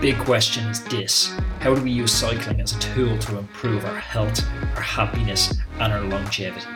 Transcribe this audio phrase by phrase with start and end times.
[0.00, 3.98] big question is this how do we use cycling as a tool to improve our
[3.98, 4.42] health,
[4.74, 6.66] our happiness, and our longevity?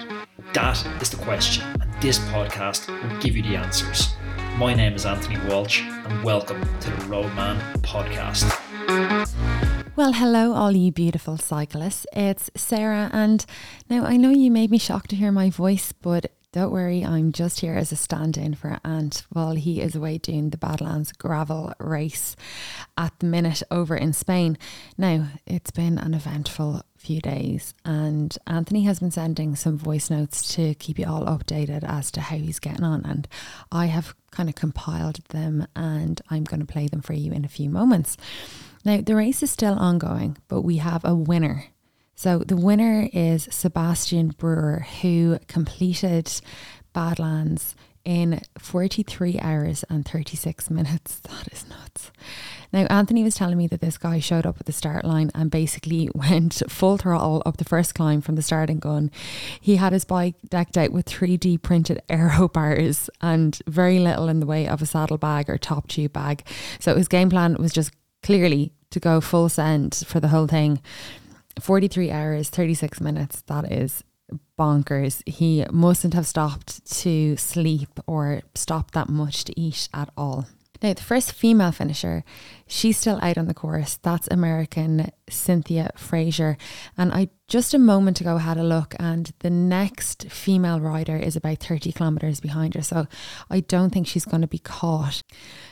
[0.52, 4.14] That is the question, and this podcast will give you the answers.
[4.58, 8.44] My name is Anthony Walsh, and welcome to the Roadman Podcast.
[9.96, 12.06] Well, hello, all you beautiful cyclists.
[12.12, 13.46] It's Sarah, and
[13.88, 17.32] now I know you made me shocked to hear my voice, but don't worry, I'm
[17.32, 21.10] just here as a stand in for Ant while he is away doing the Badlands
[21.10, 22.36] gravel race
[22.96, 24.56] at the minute over in Spain.
[24.96, 30.54] Now, it's been an eventful few days, and Anthony has been sending some voice notes
[30.54, 33.04] to keep you all updated as to how he's getting on.
[33.04, 33.26] And
[33.72, 37.44] I have kind of compiled them, and I'm going to play them for you in
[37.44, 38.16] a few moments.
[38.84, 41.64] Now, the race is still ongoing, but we have a winner
[42.14, 46.30] so the winner is Sebastian Breuer, who completed
[46.92, 51.20] Badlands in 43 hours and 36 minutes.
[51.20, 52.12] That is nuts.
[52.72, 55.50] Now, Anthony was telling me that this guy showed up at the start line and
[55.50, 59.10] basically went full throttle up the first climb from the starting gun.
[59.60, 64.40] He had his bike decked out with 3D printed aero bars and very little in
[64.40, 66.44] the way of a saddle bag or top tube bag.
[66.80, 70.80] So his game plan was just clearly to go full send for the whole thing.
[71.60, 73.42] 43 hours, 36 minutes.
[73.46, 74.02] That is
[74.58, 75.26] bonkers.
[75.28, 80.46] He mustn't have stopped to sleep or stopped that much to eat at all.
[80.82, 82.24] Now, the first female finisher,
[82.66, 83.98] she's still out on the course.
[84.02, 86.58] That's American Cynthia Frazier.
[86.98, 91.36] And I just a moment ago had a look, and the next female rider is
[91.36, 92.82] about 30 kilometres behind her.
[92.82, 93.06] So
[93.48, 95.22] I don't think she's going to be caught.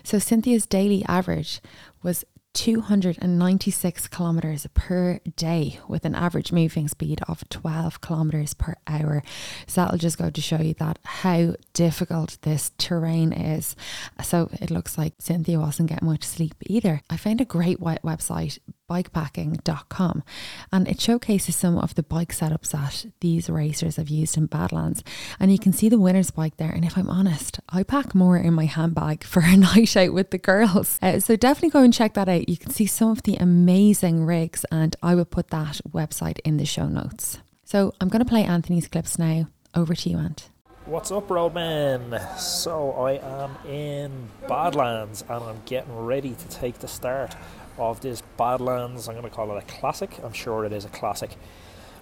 [0.03, 1.60] So Cynthia's daily average
[2.03, 9.22] was 296 kilometers per day with an average moving speed of 12 kilometers per hour.
[9.67, 13.75] So that'll just go to show you that how difficult this terrain is.
[14.22, 17.03] So it looks like Cynthia wasn't getting much sleep either.
[17.09, 18.59] I found a great white website,
[18.93, 20.23] bikepacking.com,
[20.71, 25.03] and it showcases some of the bike setups that these racers have used in Badlands.
[25.41, 26.71] And you can see the winner's bike there.
[26.71, 30.31] And if I'm honest, I pack more in my handbag for a night out with
[30.31, 30.99] the girls.
[31.00, 32.49] Uh, so definitely go and check that out.
[32.49, 36.59] You can see some of the amazing rigs, and I will put that website in
[36.59, 37.39] the show notes.
[37.65, 39.47] So I'm going to play Anthony's clips now.
[39.75, 40.50] Over to you, Ant.
[40.84, 42.21] What's up, roadman?
[42.37, 47.37] So I am in Badlands and I'm getting ready to take the start
[47.78, 49.09] of this Badlands.
[49.09, 50.19] I'm going to call it a classic.
[50.22, 51.37] I'm sure it is a classic.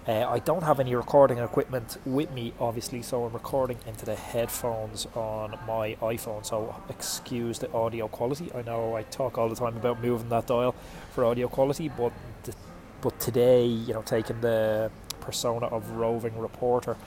[0.07, 4.15] Uh, I don't have any recording equipment with me, obviously, so I'm recording into the
[4.15, 6.43] headphones on my iPhone.
[6.43, 8.51] So excuse the audio quality.
[8.55, 10.73] I know I talk all the time about moving that dial
[11.11, 12.55] for audio quality, but the,
[13.01, 14.89] but today, you know, taking the
[15.19, 16.97] persona of roving reporter,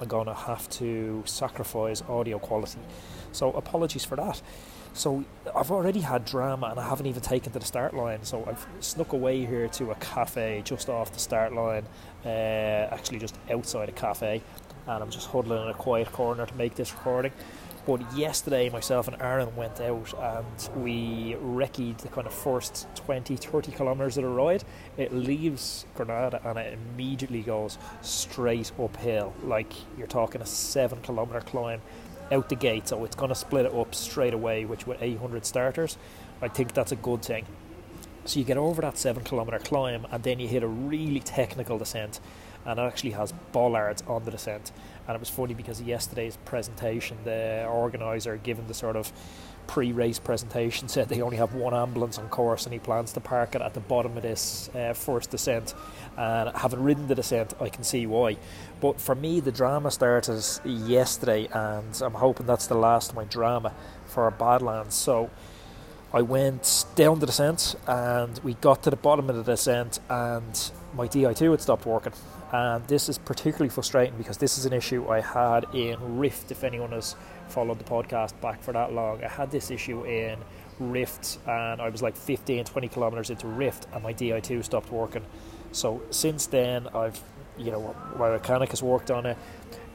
[0.00, 2.80] I'm going to have to sacrifice audio quality.
[3.32, 4.40] So apologies for that.
[4.98, 8.24] So I've already had drama and I haven't even taken to the start line.
[8.24, 11.84] So I've snuck away here to a cafe just off the start line,
[12.24, 14.42] uh, actually just outside a cafe,
[14.88, 17.30] and I'm just huddling in a quiet corner to make this recording.
[17.86, 23.36] But yesterday, myself and Aaron went out and we recceed the kind of first 20
[23.36, 24.64] 30 kilometres of the ride.
[24.96, 29.32] It leaves Granada and it immediately goes straight uphill.
[29.44, 31.82] Like you're talking a seven kilometre climb
[32.32, 35.44] out the gate, so it's going to split it up straight away, which with 800
[35.44, 35.96] starters,
[36.40, 37.46] I think that's a good thing.
[38.28, 41.78] So you get over that seven kilometer climb, and then you hit a really technical
[41.78, 42.20] descent,
[42.66, 44.70] and it actually has bollards on the descent.
[45.06, 49.10] And it was funny because yesterday's presentation, the organizer, given the sort of
[49.66, 53.54] pre-race presentation said they only have one ambulance on course and he plans to park
[53.54, 55.74] it at the bottom of this uh, first descent.
[56.16, 58.38] And having ridden the descent I can see why.
[58.80, 63.24] But for me the drama started yesterday and I'm hoping that's the last of my
[63.24, 63.74] drama
[64.06, 64.94] for Badlands.
[64.94, 65.28] So
[66.12, 70.70] I went down the descent and we got to the bottom of the descent and
[70.94, 72.14] my Di2 had stopped working
[72.52, 76.64] and this is particularly frustrating because this is an issue I had in Rift if
[76.64, 77.14] anyone has
[77.48, 79.22] followed the podcast back for that long.
[79.22, 80.38] I had this issue in
[80.78, 85.24] Rift, and I was like 15, 20 kilometers into Rift, and my Di2 stopped working.
[85.72, 87.20] So since then, I've,
[87.58, 89.36] you know, my mechanic has worked on it.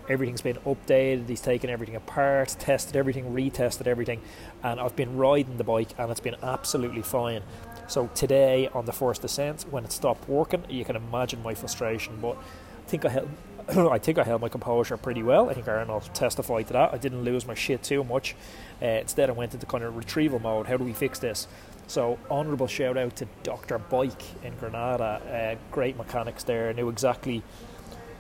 [0.10, 1.30] Everything's been updated.
[1.30, 4.22] He's taken everything apart, tested everything, retested everything,
[4.64, 7.42] and I've been riding the bike, and it's been absolutely fine.
[7.88, 12.18] So today on the first descent, when it stopped working, you can imagine my frustration.
[12.22, 13.30] But I think I held
[13.70, 15.50] I think I held my composure pretty well.
[15.50, 16.94] I think Aaron will testify to that.
[16.94, 18.36] I didn't lose my shit too much.
[18.82, 20.68] Uh, instead, I went into kind of retrieval mode.
[20.68, 21.48] How do we fix this?
[21.88, 23.78] So, honourable shout out to Dr.
[23.78, 25.58] Bike in Granada.
[25.60, 26.74] Uh, great mechanics there.
[26.74, 27.44] Knew exactly,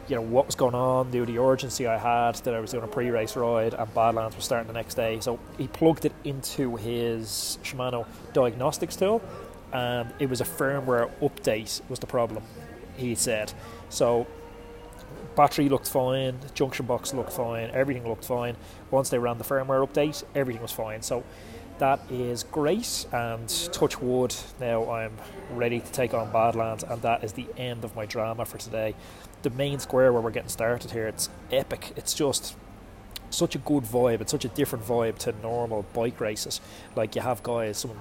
[0.07, 1.11] you know, what was going on.
[1.11, 4.45] Knew the urgency I had that I was doing a pre-race ride, and Badlands was
[4.45, 5.19] starting the next day.
[5.19, 9.21] So he plugged it into his Shimano diagnostics tool,
[9.71, 12.44] and it was a firmware update was the problem.
[12.97, 13.53] He said
[13.89, 14.27] so.
[15.35, 18.55] Battery looked fine, junction box looked fine, everything looked fine.
[18.91, 21.01] Once they ran the firmware update, everything was fine.
[21.01, 21.23] So
[21.79, 25.11] that is great and touch wood now i'm
[25.51, 28.94] ready to take on badlands and that is the end of my drama for today
[29.43, 32.55] the main square where we're getting started here it's epic it's just
[33.29, 36.61] such a good vibe it's such a different vibe to normal bike races
[36.95, 37.91] like you have guys some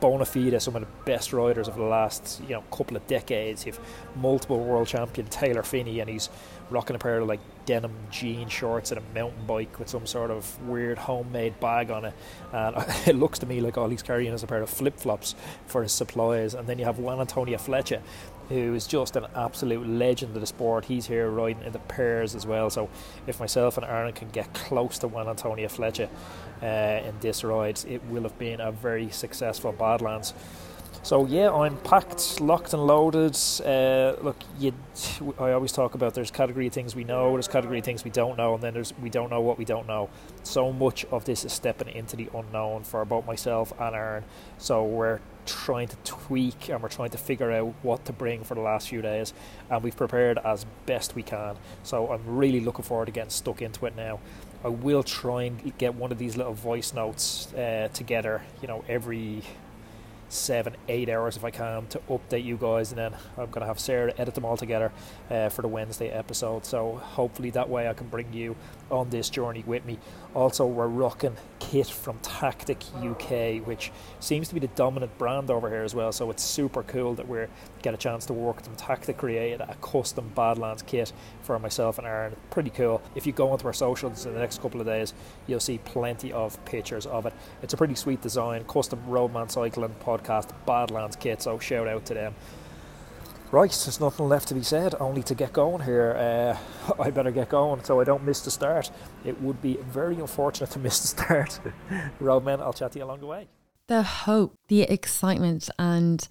[0.00, 3.66] bona fide some of the best riders of the last you know couple of decades
[3.66, 3.80] you've
[4.16, 6.28] multiple world champion taylor phinney and he's
[6.70, 10.30] rocking a pair of like denim jean shorts and a mountain bike with some sort
[10.30, 12.14] of weird homemade bag on it.
[12.52, 12.76] And
[13.06, 15.34] it looks to me like all he's carrying is a pair of flip flops
[15.66, 16.54] for his supplies.
[16.54, 18.00] And then you have Juan Antonio Flecha,
[18.48, 20.84] who is just an absolute legend of the sport.
[20.84, 22.70] He's here riding in the pairs as well.
[22.70, 22.88] So
[23.26, 26.08] if myself and Aaron can get close to Juan Antonio Flecha
[26.62, 30.34] uh, in this ride, it will have been a very successful Badlands.
[31.02, 33.36] So yeah, I'm packed, locked and loaded.
[33.62, 34.72] Uh, look, you,
[35.38, 38.54] I always talk about there's category things we know, there's category things we don't know,
[38.54, 40.08] and then there's we don't know what we don't know.
[40.44, 44.24] So much of this is stepping into the unknown for both myself and Aaron.
[44.56, 48.54] So we're trying to tweak and we're trying to figure out what to bring for
[48.54, 49.32] the last few days,
[49.70, 51.56] and we've prepared as best we can.
[51.82, 54.20] So I'm really looking forward to getting stuck into it now.
[54.64, 58.82] I will try and get one of these little voice notes uh, together, you know,
[58.88, 59.42] every
[60.34, 63.66] seven, eight hours if I can to update you guys, and then I'm going to
[63.66, 64.92] have Sarah edit them all together
[65.30, 66.66] uh, for the Wednesday episode.
[66.66, 68.56] So hopefully that way I can bring you
[68.90, 69.98] on this journey with me.
[70.34, 75.68] Also, we're rocking kit from Tactic UK, which seems to be the dominant brand over
[75.68, 76.10] here as well.
[76.10, 77.46] So it's super cool that we
[77.82, 78.74] get a chance to work with them.
[78.74, 82.34] Tactic created a custom Badlands kit for myself and Aaron.
[82.50, 83.00] Pretty cool.
[83.14, 85.14] If you go onto our socials in the next couple of days,
[85.46, 87.32] you'll see plenty of pictures of it.
[87.62, 90.23] It's a pretty sweet design, custom Roadman Cycling podcast
[90.66, 91.42] Badlands kit.
[91.42, 92.34] So shout out to them.
[93.50, 96.16] Right, there's nothing left to be said, only to get going here.
[96.18, 98.90] Uh, I better get going so I don't miss the start.
[99.24, 101.60] It would be very unfortunate to miss the start.
[102.20, 103.46] Roadmen, I'll chat to you along the way.
[103.86, 106.26] The hope, the excitement, and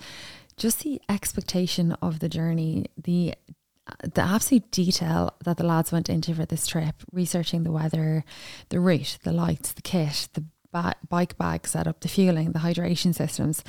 [0.58, 3.36] just the expectation of the journey, the
[4.02, 8.24] the absolute detail that the lads went into for this trip, researching the weather,
[8.70, 13.16] the route, the lights, the kit, the ba- bike bag setup, the fueling, the hydration
[13.16, 13.64] systems.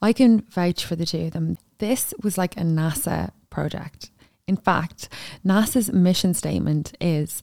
[0.00, 1.56] I can vouch for the two of them.
[1.78, 4.10] This was like a NASA project.
[4.46, 5.08] In fact,
[5.44, 7.42] NASA's mission statement is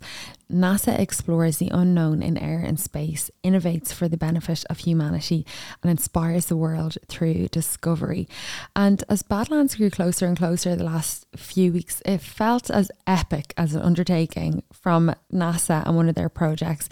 [0.52, 5.46] NASA explores the unknown in air and space, innovates for the benefit of humanity,
[5.84, 8.28] and inspires the world through discovery.
[8.76, 13.54] And as Badlands grew closer and closer the last few weeks, it felt as epic
[13.58, 16.88] as an undertaking from NASA and one of their projects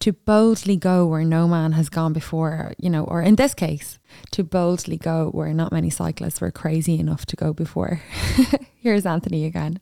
[0.00, 3.98] to boldly go where no man has gone before, you know, or in this case,
[4.30, 8.02] to boldly go where not many cyclists were crazy enough to go before.
[8.80, 9.80] Here's Anthony again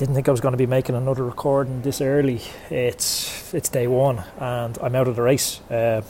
[0.00, 2.40] didn't think I was going to be making another recording this early.
[2.70, 5.60] It's it's day one, and I'm out of the race.
[5.70, 6.00] Uh,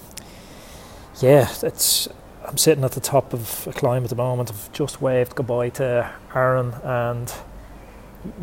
[1.20, 2.06] yeah, it's
[2.46, 4.48] I'm sitting at the top of a climb at the moment.
[4.48, 7.34] I've just waved goodbye to Aaron, and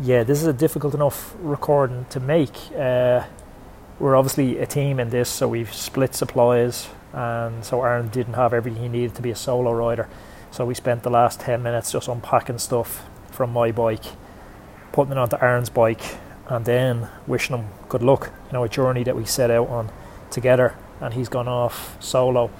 [0.02, 2.54] yeah, this is a difficult enough recording to make.
[2.76, 3.24] Uh,
[3.98, 8.52] we're obviously a team in this, so we've split supplies, and so Aaron didn't have
[8.52, 10.10] everything he needed to be a solo rider.
[10.50, 14.04] So we spent the last ten minutes just unpacking stuff from my bike
[14.98, 16.16] putting it onto Aaron's bike,
[16.48, 18.32] and then wishing him good luck.
[18.48, 19.92] You know, a journey that we set out on
[20.28, 22.50] together, and he's gone off solo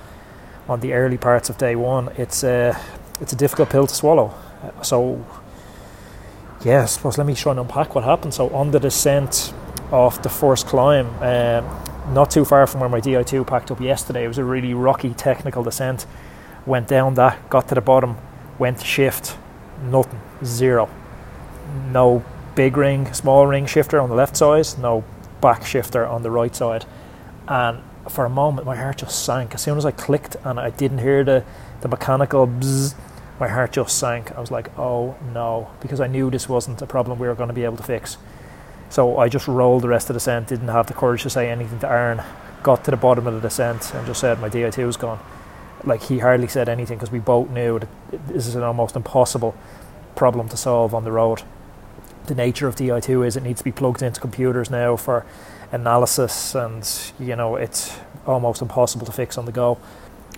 [0.69, 2.11] on the early parts of day one.
[2.17, 2.81] It's a
[3.21, 4.35] it's a difficult pill to swallow.
[4.83, 5.27] So,
[6.65, 8.35] yeah, I suppose let me try and unpack what happened.
[8.35, 9.53] So, on the descent
[9.91, 14.23] of the first climb, um, not too far from where my Di2 packed up yesterday,
[14.23, 16.07] it was a really rocky technical descent.
[16.67, 18.17] Went down that, got to the bottom,
[18.61, 19.37] went to shift,
[19.83, 20.89] nothing, zero
[21.93, 22.25] no
[22.59, 25.05] big ring, small ring shifter on the left side, no
[25.41, 26.85] back shifter on the right side.
[27.47, 29.55] And for a moment, my heart just sank.
[29.55, 31.45] As soon as I clicked and I didn't hear the,
[31.83, 32.95] the mechanical bzz,
[33.39, 34.33] my heart just sank.
[34.33, 37.49] I was like, oh no, because I knew this wasn't a problem we were going
[37.49, 38.17] to be able to fix.
[38.91, 41.51] So I just rolled the rest of the descent, didn't have the courage to say
[41.51, 42.23] anything to Aaron,
[42.63, 45.21] got to the bottom of the descent and just said my Di2 was gone.
[45.85, 47.89] Like he hardly said anything because we both knew that
[48.27, 49.55] this is an almost impossible
[50.17, 51.43] problem to solve on the road
[52.29, 55.27] the nature of Di2 is it needs to be plugged into computers now for
[55.73, 59.79] analysis, and you know it's almost impossible to fix on the go.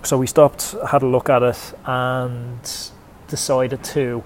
[0.03, 2.91] So we stopped, had a look at it, and
[3.27, 4.23] decided to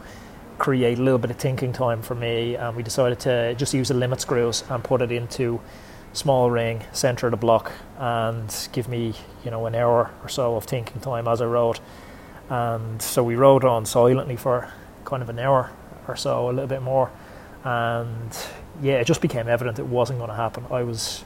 [0.57, 2.55] create a little bit of thinking time for me.
[2.55, 5.60] And we decided to just use the limit screws and put it into
[6.13, 10.55] small ring, center of the block, and give me you know an hour or so
[10.55, 11.79] of thinking time as I rode.
[12.50, 14.72] And so we rode on silently for
[15.03, 15.72] kind of an hour
[16.07, 17.12] or so, a little bit more.
[17.65, 18.38] And
[18.81, 20.65] yeah, it just became evident it wasn't going to happen.
[20.72, 21.25] I was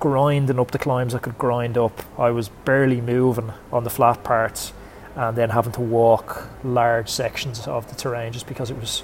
[0.00, 2.02] grinding up the climbs I could grind up.
[2.18, 4.72] I was barely moving on the flat parts
[5.16, 9.02] and then having to walk large sections of the terrain just because it was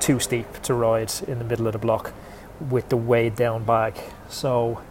[0.00, 2.12] too steep to ride in the middle of the block
[2.70, 3.98] with the weighed down bag.
[4.28, 4.82] So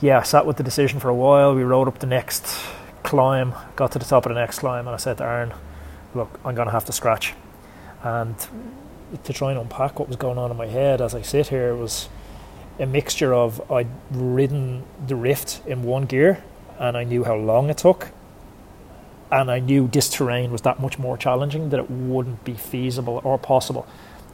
[0.00, 1.54] yeah, I sat with the decision for a while.
[1.54, 2.46] We rode up the next
[3.02, 5.52] climb, got to the top of the next climb, and I said to Aaron,
[6.14, 7.34] Look, I'm going to have to scratch.
[8.02, 8.36] And
[9.24, 11.74] to try and unpack what was going on in my head as I sit here
[11.74, 12.08] was
[12.78, 16.42] a mixture of I'd ridden the rift in one gear
[16.78, 18.10] and I knew how long it took.
[19.30, 23.20] And I knew this terrain was that much more challenging that it wouldn't be feasible
[23.24, 23.86] or possible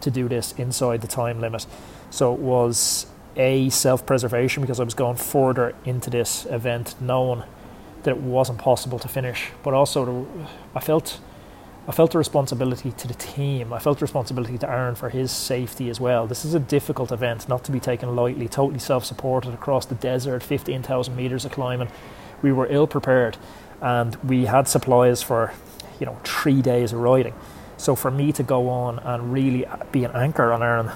[0.02, 1.66] to do this inside the time limit.
[2.10, 7.42] So it was a self preservation because I was going further into this event knowing
[8.04, 10.28] that it wasn't possible to finish, but also
[10.74, 11.18] I felt
[11.86, 13.72] I felt a responsibility to the team.
[13.72, 16.26] I felt a responsibility to Aaron for his safety as well.
[16.26, 18.48] This is a difficult event, not to be taken lightly.
[18.48, 21.88] Totally self-supported across the desert, fifteen thousand meters of climbing.
[22.40, 23.36] We were ill prepared,
[23.82, 25.52] and we had supplies for,
[26.00, 27.34] you know, three days of riding.
[27.76, 30.90] So for me to go on and really be an anchor on Aaron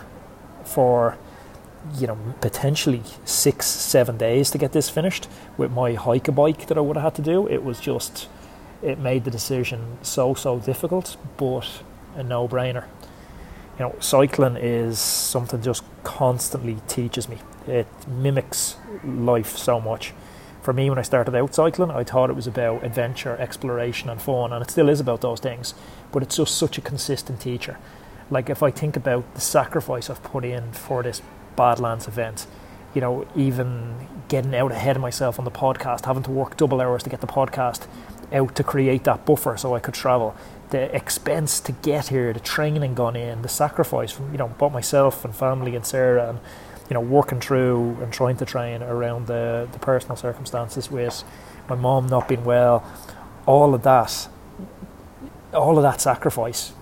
[0.64, 1.18] for
[1.96, 6.66] you know, potentially six, seven days to get this finished with my hike a bike
[6.66, 7.46] that I would have had to do.
[7.46, 8.28] It was just,
[8.82, 11.82] it made the decision so, so difficult, but
[12.14, 12.86] a no brainer.
[13.78, 17.38] You know, cycling is something just constantly teaches me.
[17.66, 20.12] It mimics life so much.
[20.62, 24.20] For me, when I started out cycling, I thought it was about adventure, exploration, and
[24.20, 25.74] fun, and it still is about those things,
[26.12, 27.78] but it's just such a consistent teacher.
[28.30, 31.22] Like, if I think about the sacrifice I've put in for this
[31.58, 32.46] Badlands event.
[32.94, 36.80] You know, even getting out ahead of myself on the podcast, having to work double
[36.80, 37.86] hours to get the podcast
[38.32, 40.34] out to create that buffer so I could travel.
[40.70, 44.72] The expense to get here, the training gone in, the sacrifice from you know both
[44.72, 46.38] myself and family and Sarah, and
[46.90, 51.24] you know working through and trying to train around the the personal circumstances with
[51.68, 52.84] my mom not being well,
[53.46, 54.28] all of that,
[55.54, 56.72] all of that sacrifice.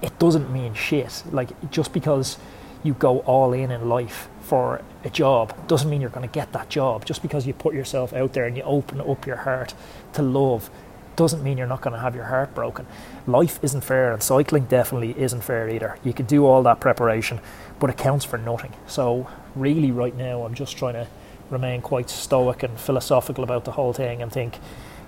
[0.00, 1.22] It doesn't mean shit.
[1.30, 2.38] Like just because
[2.82, 6.52] you go all in in life for a job doesn't mean you're going to get
[6.52, 7.06] that job.
[7.06, 9.72] Just because you put yourself out there and you open up your heart
[10.12, 10.68] to love
[11.16, 12.86] doesn't mean you're not going to have your heart broken.
[13.26, 15.96] Life isn't fair, and cycling definitely isn't fair either.
[16.04, 17.40] You can do all that preparation,
[17.80, 18.74] but it counts for nothing.
[18.86, 21.06] So, really, right now, I'm just trying to
[21.48, 24.58] remain quite stoic and philosophical about the whole thing and think,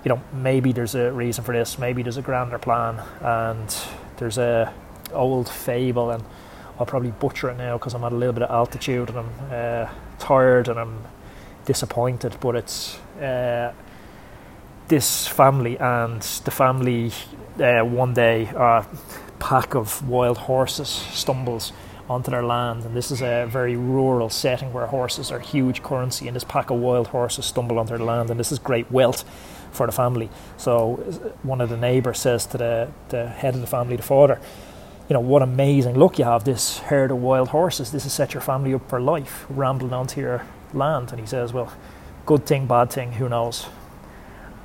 [0.03, 3.77] you know, maybe there's a reason for this, maybe there's a grander plan, and
[4.17, 4.73] there's a
[5.13, 6.23] old fable and
[6.79, 9.29] I'll probably butcher it now because I'm at a little bit of altitude and I'm
[9.51, 9.89] uh,
[10.19, 11.03] tired and I'm
[11.65, 12.37] disappointed.
[12.39, 13.73] But it's uh,
[14.87, 17.11] this family and the family
[17.59, 18.85] uh, one day a
[19.39, 21.71] pack of wild horses stumbles
[22.07, 26.27] onto their land and this is a very rural setting where horses are huge currency
[26.27, 29.23] and this pack of wild horses stumble onto their land and this is great wealth
[29.71, 30.95] for the family so
[31.41, 34.39] one of the neighbours says to the, the head of the family the father
[35.07, 37.91] you know, what amazing luck you have this herd of wild horses.
[37.91, 41.11] This has set your family up for life, rambling onto your land.
[41.11, 41.71] And he says, well,
[42.25, 43.67] good thing, bad thing, who knows?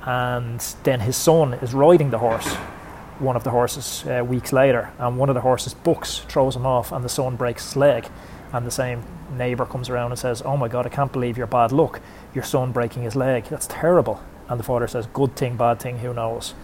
[0.03, 2.55] And then his son is riding the horse,
[3.19, 6.65] one of the horses, uh, weeks later, and one of the horses bucks, throws him
[6.65, 8.07] off, and the son breaks his leg.
[8.51, 11.47] And the same neighbour comes around and says, Oh my God, I can't believe your
[11.47, 12.01] bad luck,
[12.33, 13.45] your son breaking his leg.
[13.45, 14.21] That's terrible.
[14.49, 16.55] And the father says, Good thing, bad thing, who knows?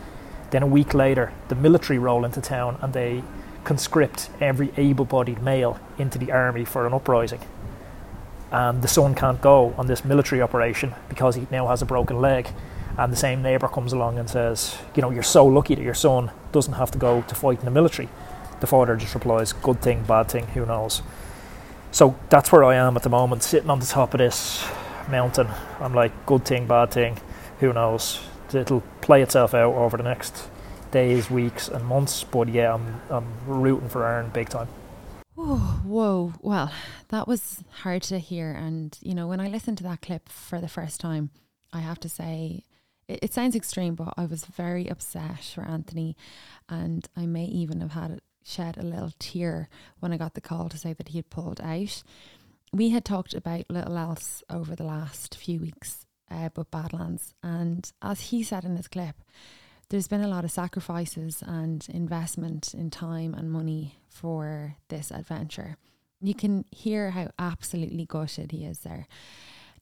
[0.49, 3.23] Then a week later, the military roll into town and they
[3.67, 7.41] conscript every able bodied male into the army for an uprising.
[8.49, 12.21] And the son can't go on this military operation because he now has a broken
[12.21, 12.47] leg.
[12.97, 15.93] And the same neighbour comes along and says, You know, you're so lucky that your
[15.93, 18.07] son doesn't have to go to fight in the military.
[18.61, 21.01] The father just replies, Good thing, bad thing, who knows.
[21.91, 24.65] So that's where I am at the moment, sitting on the top of this
[25.11, 25.49] mountain.
[25.81, 27.19] I'm like, Good thing, bad thing,
[27.59, 28.21] who knows.
[28.53, 30.47] It'll play itself out over the next
[30.91, 32.23] days, weeks, and months.
[32.23, 34.67] But yeah, I'm I'm rooting for Aaron big time.
[35.39, 36.33] Oh, whoa.
[36.41, 36.71] Well,
[37.09, 38.51] that was hard to hear.
[38.51, 41.29] And, you know, when I listened to that clip for the first time,
[41.71, 42.63] I have to say,
[43.07, 46.17] it, it sounds extreme, but I was very upset for Anthony.
[46.67, 50.69] And I may even have had shed a little tear when I got the call
[50.69, 52.01] to say that he had pulled out.
[52.73, 57.35] We had talked about little else over the last few weeks, uh, but Badlands.
[57.43, 59.17] And as he said in his clip,
[59.89, 65.77] there's been a lot of sacrifices and investment in time and money for this adventure.
[66.21, 69.07] You can hear how absolutely gutted he is there.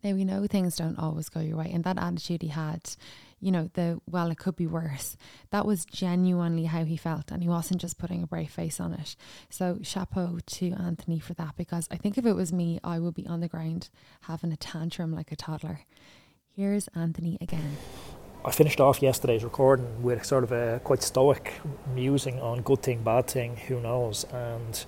[0.04, 2.82] Now we know things don't always go your way, and that attitude he had,
[3.40, 5.18] you know, the, well, it could be worse.
[5.50, 7.32] That was genuinely how he felt.
[7.32, 9.16] And he wasn't just putting a brave face on it.
[9.50, 13.16] So, chapeau to Anthony for that, because I think if it was me, I would
[13.16, 13.90] be on the ground
[14.22, 15.80] having a tantrum like a toddler.
[16.56, 17.78] Here's Anthony again.
[18.48, 21.54] I finished off yesterday's recording with sort of a quite stoic
[21.96, 24.24] musing on good thing, bad thing, who knows.
[24.32, 24.86] And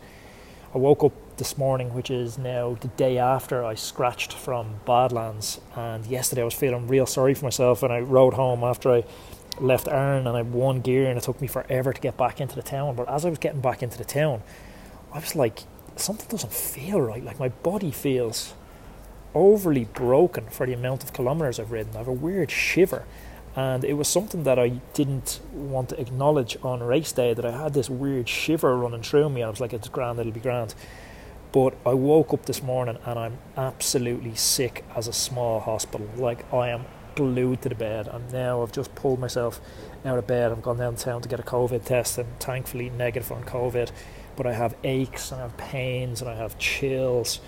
[0.76, 5.60] I woke up this morning, which is now the day after I scratched from Badlands.
[5.76, 9.04] And yesterday I was feeling real sorry for myself, and I rode home after I
[9.60, 12.56] left Aaron and I won gear, and it took me forever to get back into
[12.56, 12.96] the town.
[12.96, 14.44] But as I was getting back into the town,
[15.12, 15.64] I was like,
[15.96, 17.26] something doesn't feel right.
[17.26, 18.54] Like my body feels
[19.34, 21.96] overly broken for the amount of kilometers I've ridden.
[21.96, 23.04] I have a weird shiver.
[23.58, 27.64] And it was something that I didn't want to acknowledge on race day that I
[27.64, 29.42] had this weird shiver running through me.
[29.42, 30.76] I was like, it's grand, it'll be grand.
[31.52, 36.08] But I woke up this morning and I'm absolutely sick as a small hospital.
[36.18, 36.86] Like I am
[37.16, 38.08] glued to the bed.
[38.08, 39.60] And now I've just pulled myself
[40.06, 40.52] out of bed.
[40.52, 43.90] I've gone downtown to get a COVID test and thankfully negative on COVID.
[44.36, 47.40] But I have aches and I have pains and I have chills.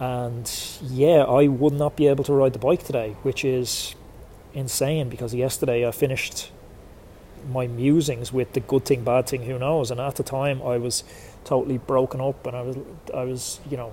[0.00, 3.94] And yeah, I would not be able to ride the bike today, which is
[4.54, 6.50] insane because yesterday I finished
[7.48, 9.90] my musings with the good thing, bad thing, who knows.
[9.90, 11.04] And at the time, I was
[11.44, 12.76] totally broken up, and I was,
[13.14, 13.92] I was, you know,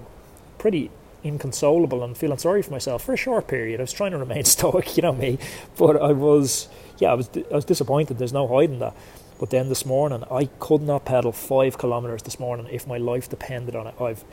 [0.58, 0.92] pretty
[1.24, 3.80] inconsolable and feeling sorry for myself for a short period.
[3.80, 5.38] I was trying to remain stoic, you know me,
[5.78, 6.68] but I was,
[7.00, 8.18] yeah, I was, I was disappointed.
[8.18, 8.96] There's no hiding that.
[9.40, 13.30] But then this morning, I could not pedal five kilometers this morning if my life
[13.30, 13.94] depended on it.
[14.02, 14.24] I've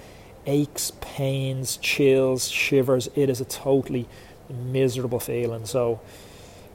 [0.47, 3.09] aches, pains, chills, shivers.
[3.14, 4.09] It is a totally
[4.48, 5.66] miserable feeling.
[5.66, 6.00] So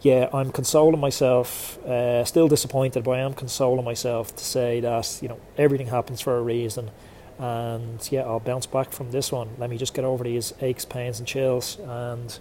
[0.01, 1.77] yeah, I'm consoling myself.
[1.85, 6.21] Uh, still disappointed, but I am consoling myself to say that you know everything happens
[6.21, 6.91] for a reason.
[7.37, 9.49] And yeah, I'll bounce back from this one.
[9.57, 11.77] Let me just get over these aches, pains, and chills.
[11.79, 12.37] And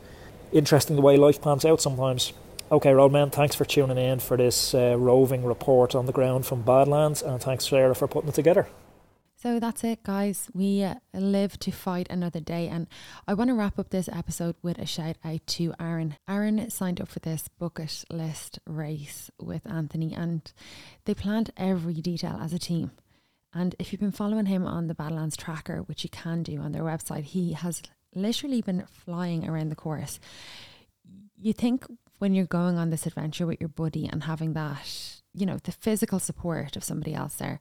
[0.52, 2.32] interesting the way life pans out sometimes.
[2.70, 6.60] Okay, Roadman, thanks for tuning in for this uh, roving report on the ground from
[6.60, 8.68] Badlands, and thanks, Sarah, for putting it together.
[9.40, 10.48] So that's it, guys.
[10.52, 12.66] We live to fight another day.
[12.66, 12.88] And
[13.28, 16.16] I want to wrap up this episode with a shout out to Aaron.
[16.28, 20.52] Aaron signed up for this bucket list race with Anthony, and
[21.04, 22.90] they planned every detail as a team.
[23.54, 26.72] And if you've been following him on the Badlands tracker, which you can do on
[26.72, 27.80] their website, he has
[28.16, 30.18] literally been flying around the course.
[31.40, 31.86] You think
[32.18, 35.72] when you're going on this adventure with your buddy and having that you know the
[35.72, 37.60] physical support of somebody else there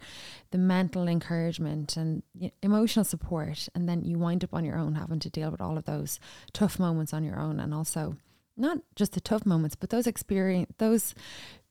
[0.52, 2.24] the mental encouragement and
[2.62, 5.78] emotional support and then you wind up on your own having to deal with all
[5.78, 6.20] of those
[6.54, 8.16] tough moments on your own and also
[8.56, 11.14] not just the tough moments but those experience those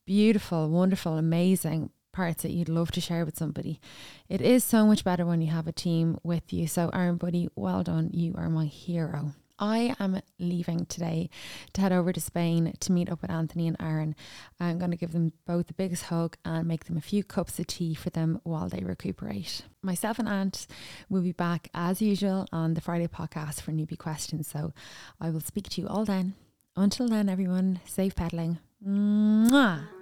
[0.04, 3.78] beautiful wonderful amazing parts that you'd love to share with somebody.
[4.26, 6.66] It is so much better when you have a team with you.
[6.66, 8.08] So aaron buddy well done.
[8.14, 11.30] You are my hero I am leaving today
[11.72, 14.14] to head over to Spain to meet up with Anthony and Aaron.
[14.60, 17.58] I'm going to give them both the biggest hug and make them a few cups
[17.58, 19.62] of tea for them while they recuperate.
[19.82, 20.66] Myself and Ant
[21.08, 24.48] will be back as usual on the Friday podcast for newbie questions.
[24.48, 24.72] So
[25.20, 26.34] I will speak to you all then.
[26.76, 28.58] Until then, everyone, safe pedaling.
[28.86, 29.95] Mwah!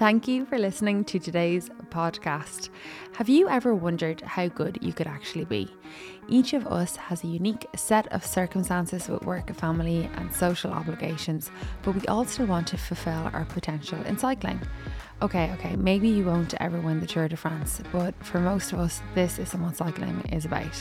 [0.00, 2.70] Thank you for listening to today's podcast.
[3.16, 5.70] Have you ever wondered how good you could actually be?
[6.26, 11.50] Each of us has a unique set of circumstances with work, family, and social obligations,
[11.82, 14.62] but we still want to fulfill our potential in cycling.
[15.22, 18.78] Okay, okay, maybe you won't ever win the Tour de France, but for most of
[18.78, 20.74] us, this is what cycling is about.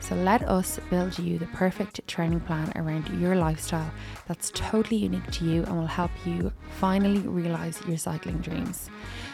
[0.00, 3.90] So let us build you the perfect training plan around your lifestyle
[4.26, 8.90] that's totally unique to you and will help you finally realize your cycling dreams.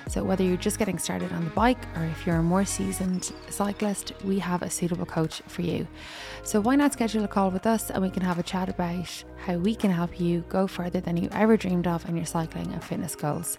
[0.08, 3.32] So, whether you're just getting started on the bike or if you're a more seasoned
[3.48, 5.86] cyclist, we have a suitable coach for you.
[6.42, 9.24] So, why not schedule a call with us and we can have a chat about
[9.38, 12.72] how we can help you go further than you ever dreamed of in your cycling
[12.72, 13.58] and fitness goals?